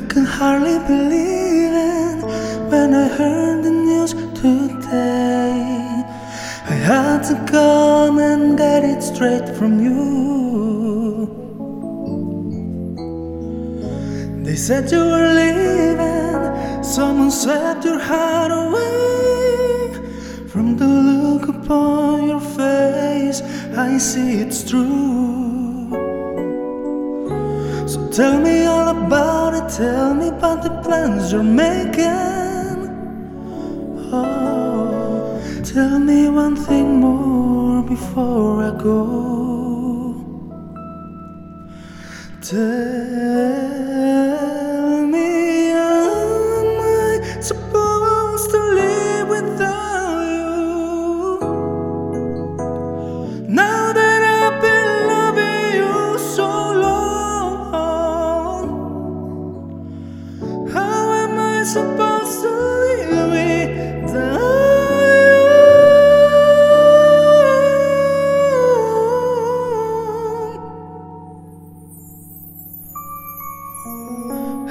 can 0.00 0.24
hardly 0.24 0.78
believe 0.86 1.74
it 1.74 2.24
when 2.70 2.94
I 2.94 3.08
heard 3.08 3.62
the 3.62 3.70
news 3.70 4.14
today. 4.40 6.02
I 6.64 6.76
had 6.90 7.22
to 7.24 7.34
come 7.44 8.18
and 8.18 8.56
get 8.56 8.84
it 8.84 9.02
straight 9.02 9.46
from 9.54 9.80
you. 9.84 10.02
They 14.44 14.56
said 14.56 14.90
you 14.90 15.04
were 15.12 15.34
leaving, 15.34 16.82
someone 16.82 17.30
swept 17.30 17.84
your 17.84 17.98
heart 17.98 18.50
away. 18.50 18.88
From 20.48 20.76
the 20.78 20.86
look 20.86 21.48
upon 21.48 22.28
your 22.28 22.40
face, 22.40 23.42
I 23.76 23.98
see 23.98 24.40
it's 24.40 24.62
true. 24.70 25.51
So 27.92 28.00
tell 28.08 28.40
me 28.40 28.64
all 28.64 28.88
about 28.88 29.52
it, 29.52 29.68
tell 29.68 30.14
me 30.14 30.28
about 30.28 30.62
the 30.62 30.70
plans 30.80 31.30
you're 31.30 31.42
making. 31.42 32.88
Oh, 34.10 35.38
tell 35.62 35.98
me 35.98 36.30
one 36.30 36.56
thing 36.56 37.00
more 37.00 37.82
before 37.82 38.64
I 38.64 38.70
go. 38.82 40.14
Tell 42.40 44.11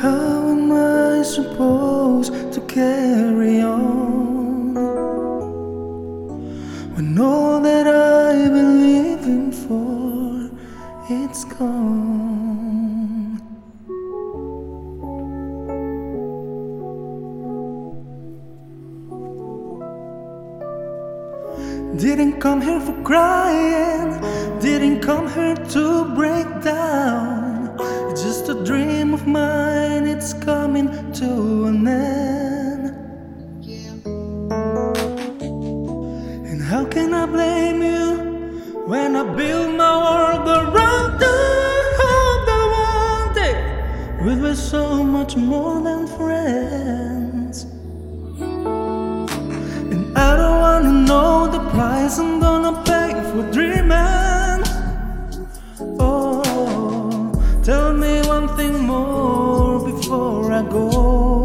How 0.00 0.48
am 0.48 0.72
I 0.72 1.22
supposed 1.22 2.32
to 2.54 2.60
carry 2.62 3.60
on 3.60 4.74
when 6.94 7.18
all 7.20 7.60
that 7.60 7.86
I've 7.86 8.50
been 8.50 8.80
living 8.80 9.52
for 9.52 10.50
it's 11.10 11.44
gone? 11.44 13.40
Didn't 21.96 22.40
come 22.40 22.60
here 22.60 22.80
for 22.80 22.94
crying, 23.02 24.20
didn't 24.60 25.00
come 25.00 25.28
here 25.28 25.56
to 25.56 26.04
break 26.14 26.46
down. 26.62 27.76
It's 28.10 28.22
just 28.22 28.48
a 28.48 28.64
dream 28.64 29.12
of 29.12 29.26
mine, 29.26 30.06
it's 30.06 30.32
coming 30.32 30.88
to 31.14 31.64
an 31.64 31.88
end. 31.88 32.96
And 36.46 36.62
how 36.62 36.84
can 36.84 37.12
I 37.12 37.26
blame 37.26 37.82
you 37.82 38.86
when 38.86 39.16
I 39.16 39.24
build 39.34 39.74
my 39.74 39.94
world 40.04 40.48
around 40.48 41.18
the 41.18 41.36
hope 42.00 42.46
that 42.46 42.66
one 42.86 43.34
day 43.34 44.24
we'll 44.24 44.50
be 44.50 44.54
so 44.54 45.02
much 45.02 45.36
more 45.36 45.80
than 45.82 46.06
friends? 46.06 47.19
Price 51.70 52.18
I'm 52.18 52.40
gonna 52.40 52.82
pay 52.82 53.12
for 53.30 53.42
dreaming. 53.52 54.62
Oh, 55.98 57.32
tell 57.62 57.92
me 57.92 58.20
one 58.26 58.48
thing 58.56 58.80
more 58.80 59.78
before 59.84 60.52
I 60.52 60.62
go. 60.62 61.39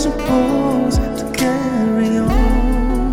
Supposed 0.00 0.96
to 1.18 1.30
carry 1.34 2.16
on? 2.16 3.12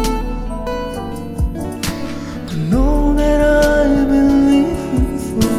To 2.48 2.56
know 2.72 3.14
that 3.14 3.42
I've 3.42 4.08
been 4.08 4.32
living 4.48 5.20
for 5.20 5.52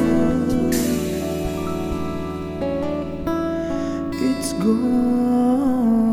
it's 4.24 4.52
gone. 4.54 6.07